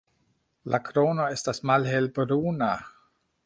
[0.75, 2.75] La krono estas malhelbruna.